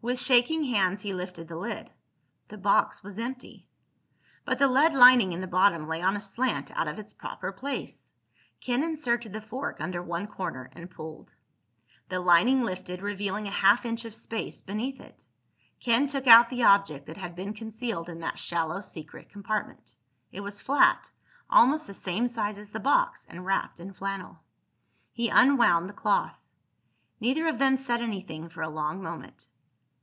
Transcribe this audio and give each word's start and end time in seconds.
With 0.00 0.20
shaking 0.20 0.62
hands 0.62 1.00
he 1.02 1.12
lifted 1.12 1.48
the 1.48 1.56
lid. 1.56 1.90
The 2.46 2.56
box 2.56 3.02
was 3.02 3.18
empty. 3.18 3.66
But 4.44 4.60
the 4.60 4.68
lead 4.68 4.94
lining 4.94 5.32
in 5.32 5.40
the 5.40 5.48
bottom 5.48 5.88
lay 5.88 6.00
on 6.00 6.14
a 6.14 6.20
slant 6.20 6.70
out 6.70 6.86
of 6.86 7.00
its 7.00 7.12
proper 7.12 7.50
place. 7.50 8.14
Ken 8.60 8.84
inserted 8.84 9.32
the 9.32 9.40
fork 9.40 9.80
under 9.80 10.00
one 10.00 10.28
corner 10.28 10.70
and 10.72 10.88
pulled. 10.88 11.34
The 12.10 12.20
lining 12.20 12.62
lifted, 12.62 13.02
revealing 13.02 13.48
a 13.48 13.50
half 13.50 13.84
inch 13.84 14.04
of 14.04 14.14
space 14.14 14.62
beneath 14.62 15.00
it. 15.00 15.26
Ken 15.80 16.06
took 16.06 16.28
out 16.28 16.48
the 16.48 16.62
object 16.62 17.06
that 17.06 17.16
had 17.16 17.34
been 17.34 17.52
concealed 17.52 18.08
in 18.08 18.20
that 18.20 18.38
shallow 18.38 18.80
secret 18.82 19.30
compartment. 19.30 19.96
It 20.30 20.42
was 20.42 20.60
flat, 20.62 21.10
almost 21.50 21.88
the 21.88 21.92
same 21.92 22.28
size 22.28 22.56
as 22.56 22.70
the 22.70 22.78
box, 22.78 23.26
and 23.28 23.44
wrapped 23.44 23.80
in 23.80 23.92
flannel. 23.92 24.38
He 25.12 25.28
unwound 25.28 25.88
the 25.88 25.92
cloth. 25.92 26.38
Neither 27.18 27.48
of 27.48 27.58
them 27.58 27.76
said 27.76 28.00
anything 28.00 28.48
for 28.48 28.62
a 28.62 28.68
long 28.70 29.02
moment. 29.02 29.48